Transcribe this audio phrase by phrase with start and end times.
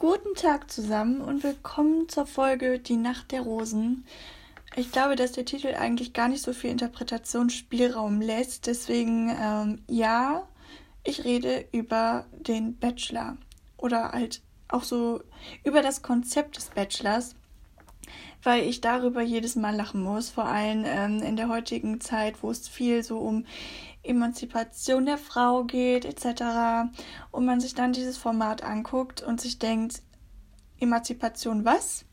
[0.00, 4.06] Guten Tag zusammen und willkommen zur Folge Die Nacht der Rosen.
[4.74, 8.66] Ich glaube, dass der Titel eigentlich gar nicht so viel Interpretationsspielraum lässt.
[8.66, 10.48] Deswegen, ähm, ja,
[11.04, 13.36] ich rede über den Bachelor
[13.76, 15.20] oder halt auch so
[15.64, 17.34] über das Konzept des Bachelors,
[18.42, 20.30] weil ich darüber jedes Mal lachen muss.
[20.30, 23.44] Vor allem ähm, in der heutigen Zeit, wo es viel so um
[24.02, 26.92] Emanzipation der Frau geht etc.
[27.30, 30.02] Und man sich dann dieses Format anguckt und sich denkt,
[30.78, 32.04] Emanzipation was?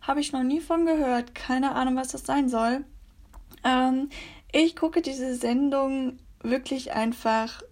[0.00, 1.34] Habe ich noch nie von gehört.
[1.34, 2.84] Keine Ahnung, was das sein soll.
[3.64, 4.10] Ähm,
[4.52, 7.62] ich gucke diese Sendung wirklich einfach,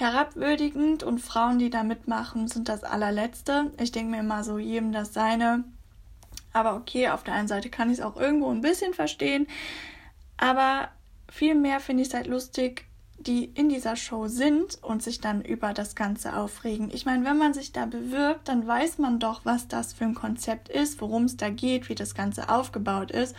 [0.00, 3.70] herabwürdigend und Frauen, die da mitmachen, sind das allerletzte.
[3.80, 5.64] Ich denke mir immer so, jedem das seine.
[6.52, 9.46] Aber okay, auf der einen Seite kann ich es auch irgendwo ein bisschen verstehen.
[10.36, 10.88] Aber
[11.28, 12.86] vielmehr finde ich es halt lustig,
[13.20, 16.90] die in dieser Show sind und sich dann über das Ganze aufregen.
[16.90, 20.14] Ich meine, wenn man sich da bewirbt, dann weiß man doch, was das für ein
[20.14, 23.36] Konzept ist, worum es da geht, wie das Ganze aufgebaut ist.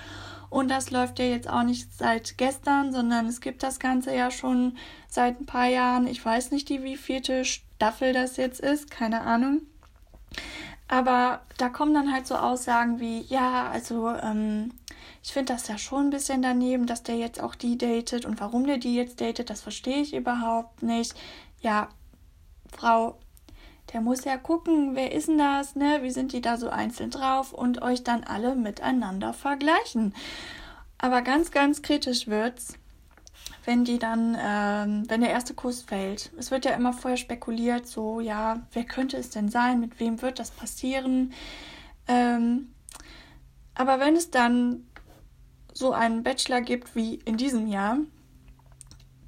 [0.52, 4.30] Und das läuft ja jetzt auch nicht seit gestern, sondern es gibt das Ganze ja
[4.32, 6.08] schon seit ein paar Jahren.
[6.08, 9.62] Ich weiß nicht, die wievielte Staffel das jetzt ist, keine Ahnung.
[10.90, 14.74] Aber da kommen dann halt so Aussagen wie, ja, also ähm,
[15.24, 18.42] ich finde das ja schon ein bisschen daneben, dass der jetzt auch die datet und
[18.42, 21.14] warum der die jetzt datet, das verstehe ich überhaupt nicht.
[21.62, 21.88] Ja,
[22.78, 23.18] Frau,
[23.94, 26.00] der muss ja gucken, wer ist denn das, ne?
[26.02, 30.14] Wie sind die da so einzeln drauf und euch dann alle miteinander vergleichen.
[30.98, 32.78] Aber ganz, ganz kritisch wird's,
[33.66, 36.32] wenn die dann, ähm, wenn der erste Kuss fällt.
[36.38, 40.22] Es wird ja immer vorher spekuliert, so, ja, wer könnte es denn sein, mit wem
[40.22, 41.34] wird das passieren?
[42.08, 42.74] Ähm,
[43.74, 44.86] aber wenn es dann
[45.74, 47.98] so einen Bachelor gibt wie in diesem Jahr,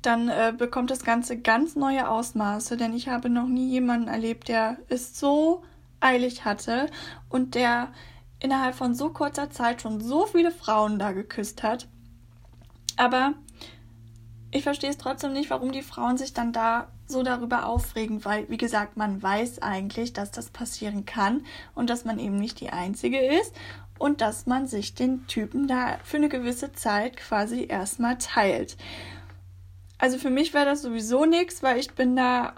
[0.06, 4.48] dann äh, bekommt das Ganze ganz neue Ausmaße, denn ich habe noch nie jemanden erlebt,
[4.48, 5.64] der es so
[6.00, 6.88] eilig hatte
[7.30, 7.92] und der
[8.40, 11.88] innerhalb von so kurzer Zeit schon so viele Frauen da geküsst hat.
[12.98, 13.34] Aber
[14.52, 18.50] ich verstehe es trotzdem nicht, warum die Frauen sich dann da so darüber aufregen, weil,
[18.50, 22.70] wie gesagt, man weiß eigentlich, dass das passieren kann und dass man eben nicht die
[22.70, 23.56] Einzige ist
[23.98, 28.78] und dass man sich den Typen da für eine gewisse Zeit quasi erstmal teilt.
[29.98, 32.56] Also für mich wäre das sowieso nichts, weil ich bin da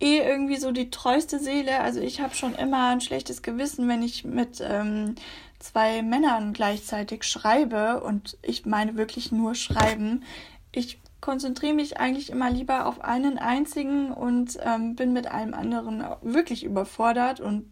[0.00, 1.80] eh irgendwie so die treueste Seele.
[1.80, 5.14] Also ich habe schon immer ein schlechtes Gewissen, wenn ich mit ähm,
[5.58, 10.24] zwei Männern gleichzeitig schreibe und ich meine wirklich nur schreiben.
[10.72, 16.04] Ich konzentriere mich eigentlich immer lieber auf einen einzigen und ähm, bin mit einem anderen
[16.22, 17.70] wirklich überfordert und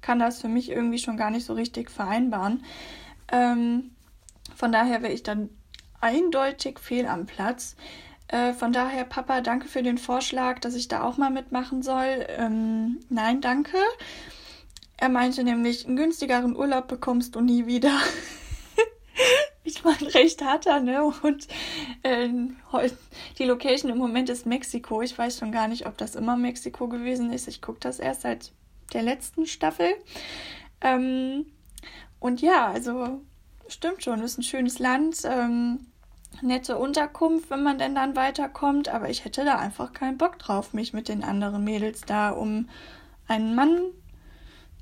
[0.00, 2.64] kann das für mich irgendwie schon gar nicht so richtig vereinbaren.
[3.30, 3.90] Ähm,
[4.54, 5.50] von daher wäre ich dann
[6.00, 7.76] eindeutig fehl am Platz.
[8.28, 12.26] Äh, von daher, Papa, danke für den Vorschlag, dass ich da auch mal mitmachen soll.
[12.28, 13.76] Ähm, nein, danke.
[14.96, 17.96] Er meinte nämlich, einen günstigeren Urlaub bekommst du nie wieder.
[19.64, 21.04] ich meine, recht hat er, ne?
[21.04, 21.46] Und
[22.02, 22.28] äh,
[23.38, 25.02] die Location im Moment ist Mexiko.
[25.02, 27.46] Ich weiß schon gar nicht, ob das immer Mexiko gewesen ist.
[27.46, 28.52] Ich gucke das erst seit
[28.92, 29.94] der letzten Staffel.
[30.80, 31.46] Ähm,
[32.18, 33.20] und ja, also
[33.68, 35.18] stimmt schon, ist ein schönes Land.
[35.24, 35.86] Ähm,
[36.42, 40.72] nette Unterkunft, wenn man denn dann weiterkommt, aber ich hätte da einfach keinen Bock drauf,
[40.72, 42.68] mich mit den anderen Mädels da um
[43.28, 43.80] einen Mann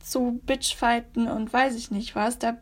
[0.02, 2.38] zu bitchfighten und weiß ich nicht was.
[2.38, 2.58] Da,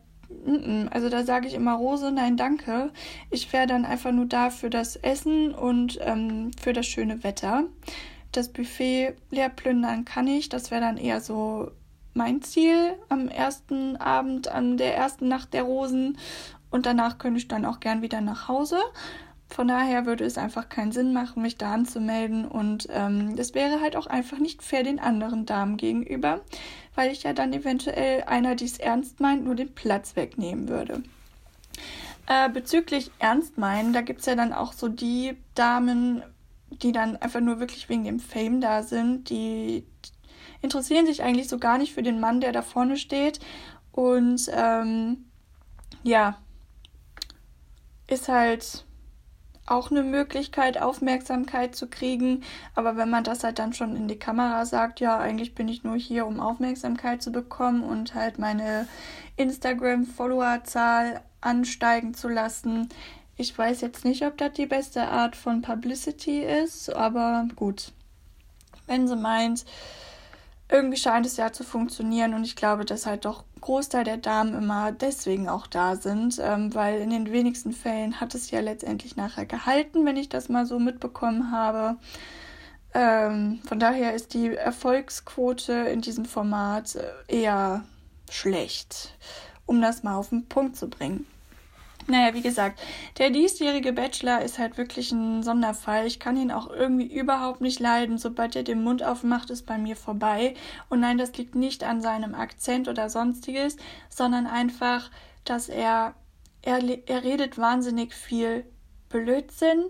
[0.91, 2.91] also da sage ich immer Rose, nein, danke.
[3.29, 7.65] Ich wäre dann einfach nur da für das Essen und ähm, für das schöne Wetter.
[8.31, 10.49] Das Buffet leer plündern kann ich.
[10.49, 11.71] Das wäre dann eher so
[12.13, 16.17] mein Ziel am ersten Abend, an der ersten Nacht der Rosen.
[16.73, 18.79] Und danach könnte ich dann auch gern wieder nach Hause.
[19.47, 22.47] Von daher würde es einfach keinen Sinn machen, mich da anzumelden.
[22.47, 26.41] Und ähm, das wäre halt auch einfach nicht fair den anderen Damen gegenüber,
[26.95, 31.03] weil ich ja dann eventuell einer, die es ernst meint, nur den Platz wegnehmen würde.
[32.25, 36.23] Äh, bezüglich ernst meinen, da gibt es ja dann auch so die Damen,
[36.71, 39.85] die dann einfach nur wirklich wegen dem Fame da sind, die
[40.63, 43.39] interessieren sich eigentlich so gar nicht für den Mann, der da vorne steht.
[43.91, 45.25] Und ähm,
[46.01, 46.39] ja,
[48.13, 48.85] ist halt
[49.65, 52.43] auch eine Möglichkeit, Aufmerksamkeit zu kriegen.
[52.75, 55.83] Aber wenn man das halt dann schon in die Kamera sagt, ja, eigentlich bin ich
[55.83, 58.87] nur hier, um Aufmerksamkeit zu bekommen und halt meine
[59.37, 62.89] Instagram-Followerzahl ansteigen zu lassen.
[63.35, 67.93] Ich weiß jetzt nicht, ob das die beste Art von Publicity ist, aber gut.
[68.85, 69.65] Wenn sie meint,
[70.69, 74.55] irgendwie scheint es ja zu funktionieren und ich glaube, dass halt doch Großteil der Damen
[74.55, 79.15] immer deswegen auch da sind, ähm, weil in den wenigsten Fällen hat es ja letztendlich
[79.15, 81.97] nachher gehalten, wenn ich das mal so mitbekommen habe.
[82.93, 87.85] Ähm, von daher ist die Erfolgsquote in diesem Format äh, eher
[88.29, 89.17] schlecht,
[89.65, 91.25] um das mal auf den Punkt zu bringen.
[92.07, 92.81] Naja, wie gesagt,
[93.17, 96.05] der diesjährige Bachelor ist halt wirklich ein Sonderfall.
[96.05, 98.17] Ich kann ihn auch irgendwie überhaupt nicht leiden.
[98.17, 100.55] Sobald er den Mund aufmacht, ist bei mir vorbei.
[100.89, 103.77] Und nein, das liegt nicht an seinem Akzent oder sonstiges,
[104.09, 105.09] sondern einfach,
[105.45, 106.13] dass er,
[106.61, 108.65] er, er redet wahnsinnig viel
[109.09, 109.85] Blödsinn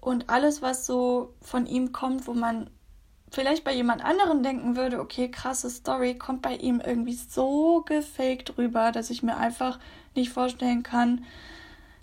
[0.00, 2.70] und alles, was so von ihm kommt, wo man
[3.30, 8.56] vielleicht bei jemand anderem denken würde, okay, krasse Story, kommt bei ihm irgendwie so gefaked
[8.56, 9.78] rüber, dass ich mir einfach
[10.18, 11.24] nicht vorstellen kann,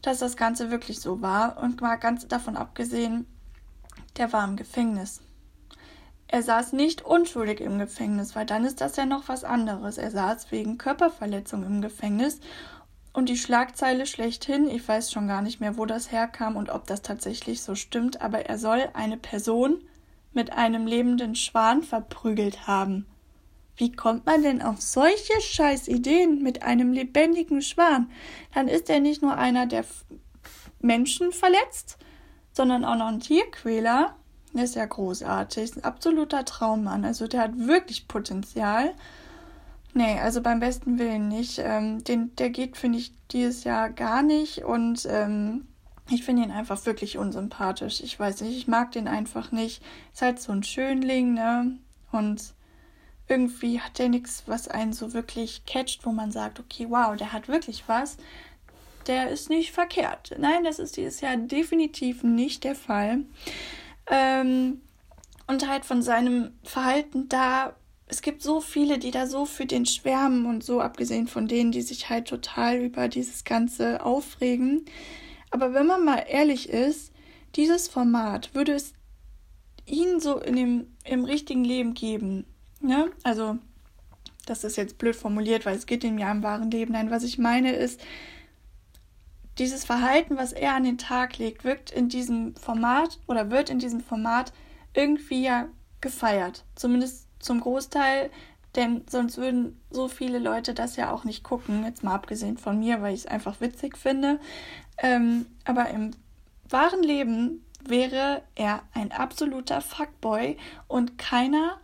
[0.01, 1.61] dass das Ganze wirklich so war.
[1.61, 3.27] Und mal ganz davon abgesehen,
[4.17, 5.21] der war im Gefängnis.
[6.27, 9.97] Er saß nicht unschuldig im Gefängnis, weil dann ist das ja noch was anderes.
[9.97, 12.39] Er saß wegen Körperverletzung im Gefängnis.
[13.13, 16.85] Und die Schlagzeile schlechthin, ich weiß schon gar nicht mehr, wo das herkam und ob
[16.87, 19.81] das tatsächlich so stimmt, aber er soll eine Person
[20.33, 23.05] mit einem lebenden Schwan verprügelt haben.
[23.77, 28.09] Wie kommt man denn auf solche Scheißideen mit einem lebendigen Schwan?
[28.53, 29.85] Dann ist er nicht nur einer, der
[30.79, 31.97] Menschen verletzt,
[32.53, 34.15] sondern auch noch ein Tierquäler.
[34.53, 37.03] Der ist ja großartig, ein absoluter Traummann.
[37.03, 38.93] Also der hat wirklich Potenzial.
[39.93, 41.59] Nee, also beim besten Willen nicht.
[41.59, 44.63] Ähm, den, der geht, finde ich, dieses Jahr gar nicht.
[44.63, 45.67] Und ähm,
[46.09, 47.99] ich finde ihn einfach wirklich unsympathisch.
[48.01, 49.83] Ich weiß nicht, ich mag den einfach nicht.
[50.13, 51.77] Ist halt so ein Schönling, ne?
[52.11, 52.53] Und
[53.27, 57.33] irgendwie hat der nichts, was einen so wirklich catcht, wo man sagt, okay, wow, der
[57.33, 58.17] hat wirklich was.
[59.07, 60.35] Der ist nicht verkehrt.
[60.37, 63.25] Nein, das ist dieses Jahr definitiv nicht der Fall.
[64.09, 64.81] Ähm,
[65.47, 67.75] und halt von seinem Verhalten da,
[68.07, 71.71] es gibt so viele, die da so für den schwärmen und so, abgesehen von denen,
[71.71, 74.85] die sich halt total über dieses Ganze aufregen.
[75.51, 77.11] Aber wenn man mal ehrlich ist,
[77.55, 78.93] dieses Format würde es
[79.85, 82.45] ihn so in dem, im richtigen Leben geben,
[82.81, 83.11] Ne?
[83.23, 83.57] Also,
[84.45, 86.93] das ist jetzt blöd formuliert, weil es geht ihm ja im wahren Leben.
[86.93, 87.99] Nein, was ich meine ist,
[89.57, 93.79] dieses Verhalten, was er an den Tag legt, wirkt in diesem Format oder wird in
[93.79, 94.51] diesem Format
[94.93, 95.67] irgendwie ja
[96.01, 96.65] gefeiert.
[96.75, 98.29] Zumindest zum Großteil,
[98.75, 101.85] denn sonst würden so viele Leute das ja auch nicht gucken.
[101.85, 104.39] Jetzt mal abgesehen von mir, weil ich es einfach witzig finde.
[104.97, 106.11] Ähm, aber im
[106.69, 111.77] wahren Leben wäre er ein absoluter Fuckboy und keiner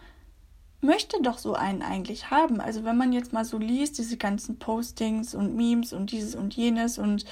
[0.82, 2.60] möchte doch so einen eigentlich haben.
[2.60, 6.56] Also wenn man jetzt mal so liest, diese ganzen Postings und Memes und dieses und
[6.56, 7.26] jenes und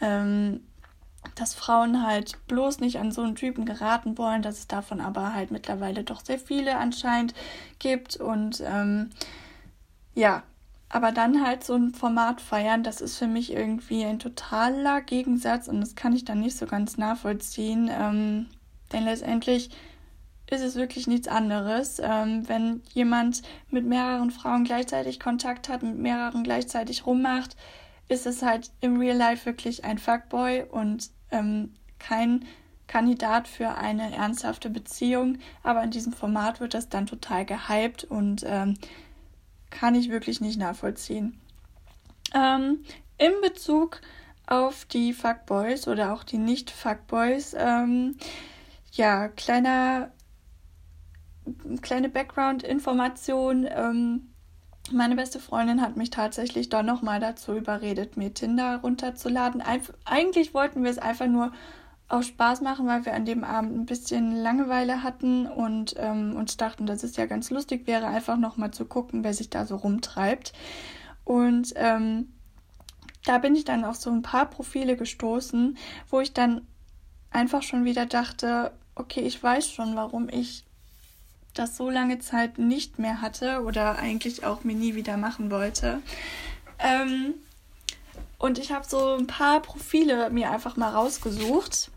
[0.00, 0.60] ähm,
[1.34, 5.34] dass Frauen halt bloß nicht an so einen Typen geraten wollen, dass es davon aber
[5.34, 7.34] halt mittlerweile doch sehr viele anscheinend
[7.78, 9.10] gibt und ähm,
[10.14, 10.42] ja,
[10.88, 15.66] aber dann halt so ein Format feiern, das ist für mich irgendwie ein totaler Gegensatz
[15.66, 18.46] und das kann ich dann nicht so ganz nachvollziehen, ähm,
[18.92, 19.70] denn letztendlich
[20.50, 22.00] ist es wirklich nichts anderes.
[22.02, 27.56] Ähm, wenn jemand mit mehreren Frauen gleichzeitig Kontakt hat, mit mehreren gleichzeitig rummacht,
[28.08, 32.44] ist es halt im Real Life wirklich ein Fuckboy und ähm, kein
[32.86, 35.38] Kandidat für eine ernsthafte Beziehung.
[35.62, 38.74] Aber in diesem Format wird das dann total gehypt und ähm,
[39.70, 41.40] kann ich wirklich nicht nachvollziehen.
[42.34, 42.84] Ähm,
[43.18, 44.00] in Bezug
[44.46, 47.54] auf die Fuckboys oder auch die Nicht-Fuckboys.
[47.58, 48.16] Ähm,
[48.92, 50.10] ja, kleiner,
[51.80, 53.66] kleine Background-Information.
[53.70, 54.34] Ähm,
[54.92, 59.62] meine beste Freundin hat mich tatsächlich doch nochmal dazu überredet, mir Tinder runterzuladen.
[59.62, 61.52] Einf eigentlich wollten wir es einfach nur
[62.08, 66.56] aus Spaß machen, weil wir an dem Abend ein bisschen Langeweile hatten und ähm, uns
[66.58, 69.76] dachten, dass es ja ganz lustig wäre, einfach nochmal zu gucken, wer sich da so
[69.76, 70.52] rumtreibt.
[71.24, 72.34] Und ähm,
[73.24, 75.78] da bin ich dann auf so ein paar Profile gestoßen,
[76.10, 76.66] wo ich dann
[77.30, 80.66] einfach schon wieder dachte, okay, ich weiß schon, warum ich
[81.54, 86.02] das so lange Zeit nicht mehr hatte oder eigentlich auch mir nie wieder machen wollte.
[86.78, 87.34] Ähm,
[88.38, 91.90] und ich habe so ein paar Profile mir einfach mal rausgesucht.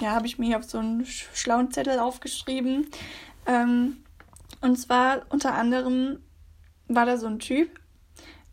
[0.00, 2.88] Ja, habe ich mir auf so einen schlauen Zettel aufgeschrieben.
[3.46, 3.98] Ähm,
[4.60, 6.18] und zwar unter anderem
[6.88, 7.78] war da so ein Typ,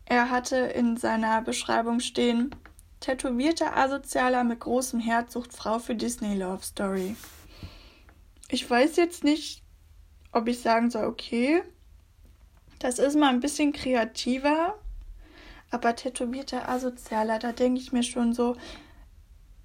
[0.04, 2.54] er hatte in seiner Beschreibung stehen,
[3.00, 7.16] tätowierter Asozialer mit großem Herz sucht Frau für Disney Love Story.
[8.48, 9.62] Ich weiß jetzt nicht,
[10.32, 11.62] ob ich sagen soll, okay,
[12.78, 14.74] das ist mal ein bisschen kreativer,
[15.70, 18.56] aber tätowierter Asozialer, da denke ich mir schon so,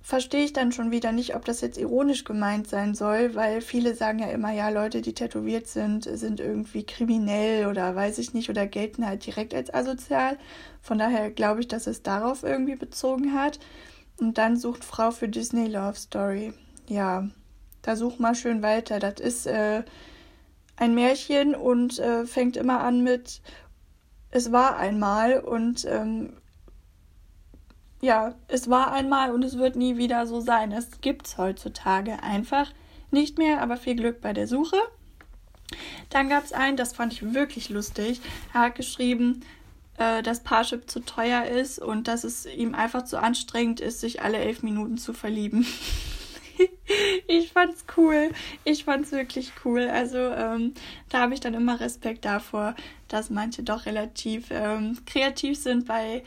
[0.08, 3.94] verstehe ich dann schon wieder nicht, ob das jetzt ironisch gemeint sein soll, weil viele
[3.94, 8.50] sagen ja immer, ja, Leute, die tätowiert sind, sind irgendwie kriminell oder weiß ich nicht
[8.50, 10.38] oder gelten halt direkt als asozial.
[10.82, 13.60] Von daher glaube ich, dass es darauf irgendwie bezogen hat.
[14.18, 16.54] Und dann sucht Frau für Disney Love Story.
[16.88, 17.28] Ja,
[17.82, 19.00] da such mal schön weiter.
[19.00, 19.84] Das ist äh,
[20.78, 23.42] ein Märchen und äh, fängt immer an mit
[24.30, 26.34] Es war einmal und ähm,
[28.02, 30.72] ja, es war einmal und es wird nie wieder so sein.
[30.72, 32.72] Es gibt es heutzutage einfach
[33.10, 34.78] nicht mehr, aber viel Glück bei der Suche.
[36.10, 38.22] Dann gab es einen, das fand ich wirklich lustig.
[38.54, 39.42] Er hat geschrieben,
[39.98, 44.22] äh, dass Parship zu teuer ist und dass es ihm einfach zu anstrengend ist, sich
[44.22, 45.66] alle elf Minuten zu verlieben.
[47.28, 48.32] ich fand's cool.
[48.64, 49.90] Ich fand's wirklich cool.
[49.90, 50.74] Also ähm,
[51.10, 52.76] da habe ich dann immer Respekt davor,
[53.08, 56.24] dass manche doch relativ ähm, kreativ sind bei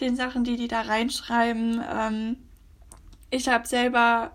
[0.00, 1.82] den Sachen, die die da reinschreiben.
[1.92, 2.36] Ähm,
[3.30, 4.32] ich habe selber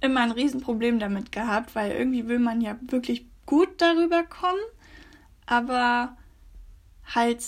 [0.00, 4.60] immer ein Riesenproblem damit gehabt, weil irgendwie will man ja wirklich gut darüber kommen,
[5.46, 6.16] aber
[7.14, 7.42] halt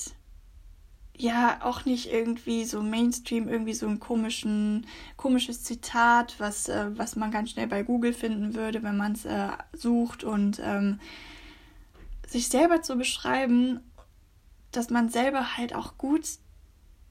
[1.20, 4.86] ja auch nicht irgendwie so Mainstream, irgendwie so ein komischen,
[5.16, 9.24] komisches Zitat, was, äh, was man ganz schnell bei Google finden würde, wenn man es
[9.24, 11.00] äh, sucht und ähm,
[12.26, 13.80] sich selber zu beschreiben,
[14.72, 16.26] dass man selber halt auch gut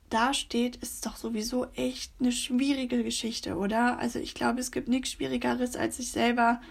[0.10, 4.00] dasteht, ist doch sowieso echt eine schwierige Geschichte, oder?
[4.00, 6.62] Also ich glaube, es gibt nichts Schwierigeres, als sich selber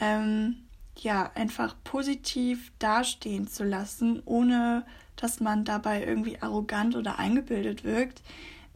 [0.00, 0.56] ähm,
[0.96, 4.84] ja einfach positiv dastehen zu lassen, ohne
[5.20, 8.22] dass man dabei irgendwie arrogant oder eingebildet wirkt.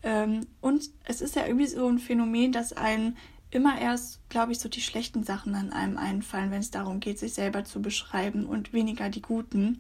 [0.03, 3.17] Ähm, und es ist ja irgendwie so ein Phänomen, dass einem
[3.51, 7.19] immer erst, glaube ich, so die schlechten Sachen an einem einfallen, wenn es darum geht,
[7.19, 9.79] sich selber zu beschreiben und weniger die guten.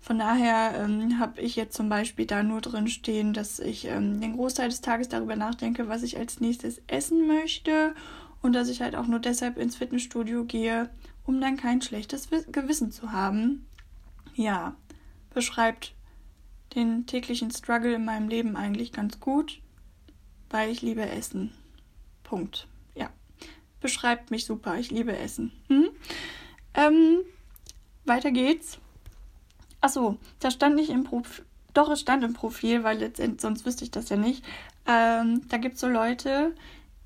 [0.00, 4.20] Von daher ähm, habe ich jetzt zum Beispiel da nur drin stehen, dass ich ähm,
[4.20, 7.94] den Großteil des Tages darüber nachdenke, was ich als nächstes essen möchte
[8.40, 10.88] und dass ich halt auch nur deshalb ins Fitnessstudio gehe,
[11.26, 13.66] um dann kein schlechtes Gewissen zu haben.
[14.34, 14.74] Ja,
[15.32, 15.94] beschreibt
[16.74, 19.60] den täglichen Struggle in meinem Leben eigentlich ganz gut,
[20.50, 21.52] weil ich liebe Essen.
[22.22, 22.68] Punkt.
[22.94, 23.10] Ja,
[23.80, 24.78] beschreibt mich super.
[24.78, 25.52] Ich liebe Essen.
[25.68, 25.88] Hm?
[26.74, 27.20] Ähm,
[28.04, 28.78] weiter geht's.
[29.80, 31.44] Achso, das stand nicht im Profil.
[31.72, 34.44] Doch, es stand im Profil, weil letztendlich, sonst wüsste ich das ja nicht.
[34.86, 36.54] Ähm, da gibt es so Leute,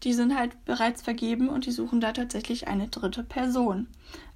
[0.02, 3.88] die sind halt bereits vergeben und die suchen da tatsächlich eine dritte Person.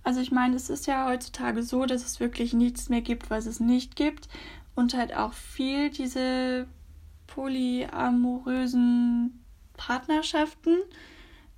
[0.09, 3.45] Also ich meine, es ist ja heutzutage so, dass es wirklich nichts mehr gibt, was
[3.45, 4.27] es nicht gibt.
[4.75, 6.67] Und halt auch viel diese
[7.27, 9.45] polyamorösen
[9.77, 10.79] Partnerschaften.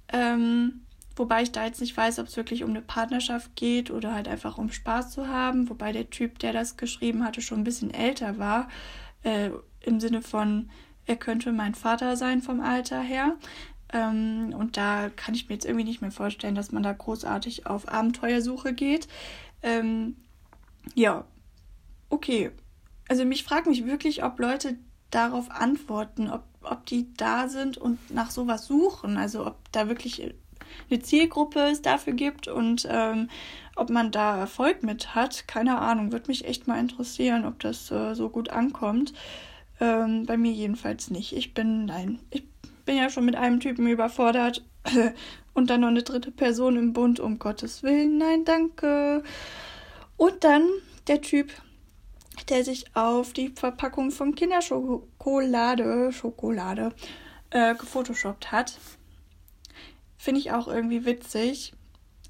[0.09, 0.81] Ähm,
[1.15, 4.27] Wobei ich da jetzt nicht weiß, ob es wirklich um eine Partnerschaft geht oder halt
[4.27, 5.71] einfach um Spaß zu haben.
[5.71, 8.67] Wobei der Typ, der das geschrieben hatte, schon ein bisschen älter war.
[9.23, 10.71] Äh, Im Sinne von,
[11.07, 13.37] er könnte mein Vater sein vom Alter her.
[13.93, 17.67] Ähm, und da kann ich mir jetzt irgendwie nicht mehr vorstellen, dass man da großartig
[17.67, 19.09] auf Abenteuersuche geht.
[19.63, 20.17] Ähm,
[20.95, 21.25] ja,
[22.09, 22.51] okay.
[23.09, 24.79] Also mich fragt mich wirklich, ob Leute
[25.11, 29.17] darauf antworten, ob, ob die da sind und nach sowas suchen.
[29.17, 30.33] Also ob da wirklich
[30.89, 33.29] eine Zielgruppe es dafür gibt und ähm,
[33.77, 36.13] ob man da Erfolg mit hat, keine Ahnung.
[36.13, 39.13] Würde mich echt mal interessieren, ob das äh, so gut ankommt.
[39.81, 41.35] Ähm, bei mir jedenfalls nicht.
[41.35, 42.45] Ich bin, nein, ich
[42.91, 44.65] bin ja schon mit einem Typen überfordert
[45.55, 49.23] und dann noch eine dritte Person im Bund, um Gottes Willen, nein, danke.
[50.17, 50.65] Und dann
[51.07, 51.53] der Typ,
[52.49, 56.93] der sich auf die Verpackung von Kinderschokolade, Schokolade,
[57.51, 58.77] äh, gefotoshoppt hat.
[60.17, 61.73] Finde ich auch irgendwie witzig.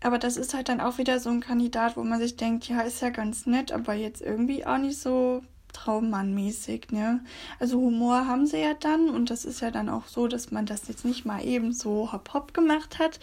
[0.03, 2.83] Aber das ist halt dann auch wieder so ein Kandidat, wo man sich denkt, ja,
[2.83, 5.41] ist ja ganz nett, aber jetzt irgendwie auch nicht so
[5.73, 7.25] Traummannmäßig, ne?
[7.59, 10.67] Also Humor haben sie ja dann und das ist ja dann auch so, dass man
[10.67, 13.21] das jetzt nicht mal eben so hopp hopp gemacht hat,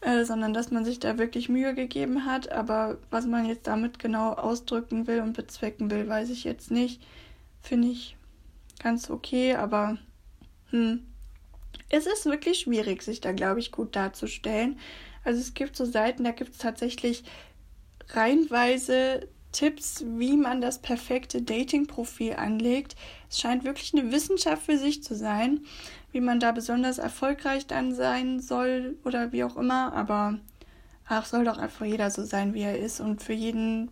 [0.00, 2.50] äh, sondern dass man sich da wirklich Mühe gegeben hat.
[2.52, 7.02] Aber was man jetzt damit genau ausdrücken will und bezwecken will, weiß ich jetzt nicht.
[7.62, 8.16] Finde ich
[8.80, 9.98] ganz okay, aber
[10.70, 11.06] hm.
[11.88, 14.78] Es ist wirklich schwierig, sich da, glaube ich, gut darzustellen.
[15.24, 17.22] Also es gibt so Seiten, da gibt es tatsächlich
[18.08, 22.96] reihenweise Tipps, wie man das perfekte Dating-Profil anlegt.
[23.30, 25.60] Es scheint wirklich eine Wissenschaft für sich zu sein,
[26.10, 29.92] wie man da besonders erfolgreich dann sein soll oder wie auch immer.
[29.92, 30.38] Aber
[31.06, 33.00] ach, soll doch einfach jeder so sein, wie er ist.
[33.00, 33.90] Und für jeden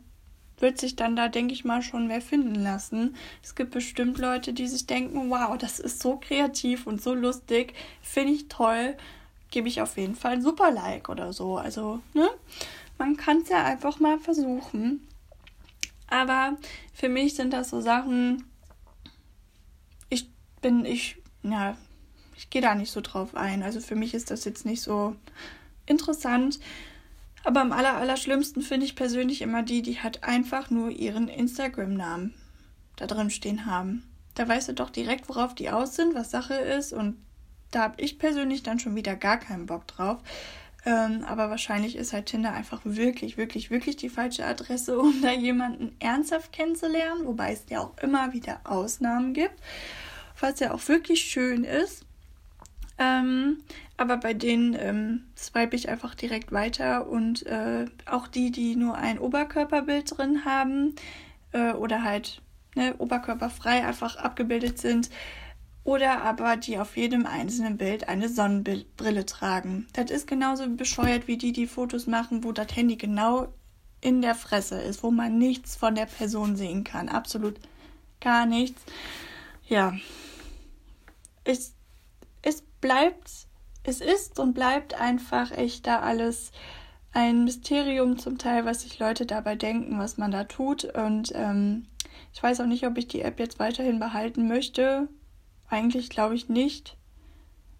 [0.58, 3.14] wird sich dann da, denke ich mal, schon mehr finden lassen.
[3.42, 7.74] Es gibt bestimmt Leute, die sich denken, wow, das ist so kreativ und so lustig,
[8.02, 8.96] finde ich toll,
[9.50, 11.56] gebe ich auf jeden Fall ein super Like oder so.
[11.56, 12.28] Also, ne?
[12.98, 15.06] Man kann es ja einfach mal versuchen.
[16.10, 16.56] Aber
[16.92, 18.44] für mich sind das so Sachen,
[20.08, 21.76] ich bin, ich, ja,
[22.36, 23.62] ich gehe da nicht so drauf ein.
[23.62, 25.16] Also für mich ist das jetzt nicht so
[25.86, 26.58] interessant.
[27.44, 31.28] Aber am aller, aller schlimmsten finde ich persönlich immer die, die halt einfach nur ihren
[31.28, 32.34] Instagram-Namen
[32.96, 34.02] da drin stehen haben.
[34.34, 36.92] Da weißt du doch direkt, worauf die aus sind, was Sache ist.
[36.92, 37.16] Und
[37.70, 40.18] da habe ich persönlich dann schon wieder gar keinen Bock drauf.
[40.87, 45.32] Ähm, aber wahrscheinlich ist halt Tinder einfach wirklich, wirklich, wirklich die falsche Adresse, um da
[45.32, 49.56] jemanden ernsthaft kennenzulernen, wobei es ja auch immer wieder Ausnahmen gibt,
[50.38, 52.06] was ja auch wirklich schön ist.
[52.99, 53.58] Ähm,
[53.96, 58.96] aber bei denen ähm, swipe ich einfach direkt weiter und äh, auch die, die nur
[58.96, 60.94] ein Oberkörperbild drin haben
[61.52, 62.40] äh, oder halt
[62.75, 65.10] ne, oberkörperfrei einfach abgebildet sind,
[65.84, 69.87] oder aber die auf jedem einzelnen Bild eine Sonnenbrille tragen.
[69.92, 73.49] Das ist genauso bescheuert wie die, die Fotos machen, wo das Handy genau
[74.00, 77.08] in der Fresse ist, wo man nichts von der Person sehen kann.
[77.08, 77.56] Absolut
[78.21, 78.82] gar nichts.
[79.69, 79.95] Ja.
[81.45, 81.75] Es,
[82.43, 83.30] es bleibt,
[83.82, 86.52] es ist und bleibt einfach echt da alles
[87.12, 90.84] ein Mysterium zum Teil, was sich Leute dabei denken, was man da tut.
[90.84, 91.86] Und ähm,
[92.32, 95.08] ich weiß auch nicht, ob ich die App jetzt weiterhin behalten möchte
[95.71, 96.97] eigentlich glaube ich nicht,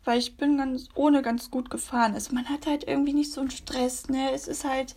[0.05, 2.15] weil ich bin ganz ohne ganz gut gefahren.
[2.15, 4.31] Also man hat halt irgendwie nicht so einen Stress, ne?
[4.33, 4.97] Es ist halt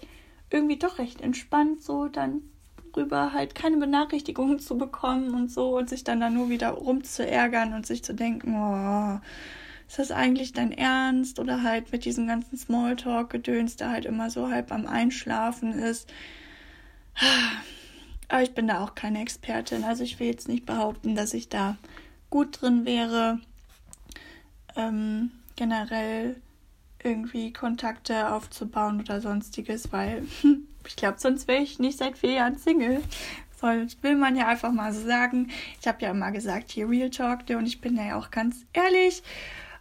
[0.50, 2.42] irgendwie doch recht entspannt, so dann
[2.96, 7.74] rüber halt keine Benachrichtigungen zu bekommen und so und sich dann da nur wieder rumzuärgern
[7.74, 9.20] und sich zu denken, oh,
[9.88, 11.40] ist das eigentlich dein Ernst?
[11.40, 16.12] Oder halt mit diesem ganzen Smalltalk-Gedöns, der halt immer so halb am Einschlafen ist.
[18.30, 19.84] Aber ich bin da auch keine Expertin.
[19.84, 21.78] Also ich will jetzt nicht behaupten, dass ich da
[22.34, 23.39] gut drin wäre,
[24.76, 26.41] ähm, generell
[27.04, 30.24] irgendwie Kontakte aufzubauen oder sonstiges, weil
[30.88, 33.04] ich glaube, sonst wäre ich nicht seit vier Jahren Single.
[33.56, 35.52] Soll, will man ja einfach mal so sagen.
[35.80, 39.22] Ich habe ja immer gesagt, hier Real Talk, und ich bin ja auch ganz ehrlich,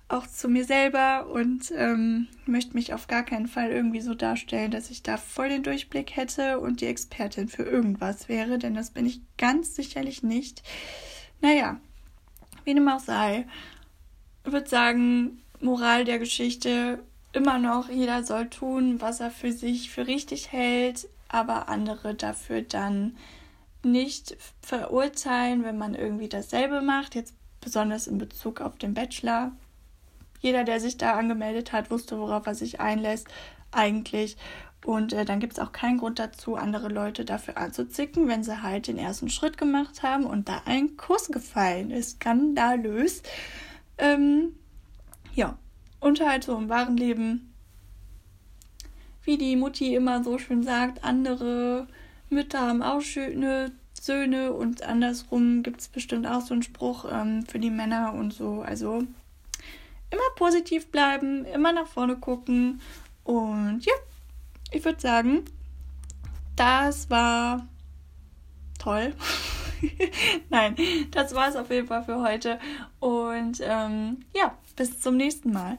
[0.09, 4.71] auch zu mir selber und ähm, möchte mich auf gar keinen Fall irgendwie so darstellen,
[4.71, 8.91] dass ich da voll den Durchblick hätte und die Expertin für irgendwas wäre, denn das
[8.91, 10.63] bin ich ganz sicherlich nicht.
[11.41, 11.81] Naja,
[12.65, 13.47] wie dem auch sei,
[14.45, 16.99] würde sagen, Moral der Geschichte
[17.33, 22.63] immer noch, jeder soll tun, was er für sich für richtig hält, aber andere dafür
[22.63, 23.17] dann
[23.85, 29.53] nicht verurteilen, wenn man irgendwie dasselbe macht, jetzt besonders in Bezug auf den Bachelor.
[30.41, 33.29] Jeder, der sich da angemeldet hat, wusste, worauf er sich einlässt,
[33.71, 34.37] eigentlich.
[34.85, 38.63] Und äh, dann gibt es auch keinen Grund dazu, andere Leute dafür anzuzicken, wenn sie
[38.63, 42.17] halt den ersten Schritt gemacht haben und da ein Kuss gefallen ist.
[42.17, 43.23] Skandalös.
[43.99, 44.55] Ähm,
[45.35, 45.57] ja,
[46.01, 47.55] und halt so im wahren Leben,
[49.23, 51.87] wie die Mutti immer so schön sagt, andere
[52.29, 57.47] Mütter haben auch schöne Söhne und andersrum gibt es bestimmt auch so einen Spruch ähm,
[57.47, 58.63] für die Männer und so.
[58.63, 59.05] Also
[60.11, 62.81] immer positiv bleiben, immer nach vorne gucken
[63.23, 63.93] und ja
[64.73, 65.45] ich würde sagen,
[66.57, 67.67] das war
[68.79, 69.15] toll.
[70.51, 70.77] Nein,
[71.11, 72.59] das war es auf jeden Fall für heute.
[73.01, 75.79] Und ähm, ja, bis zum nächsten Mal.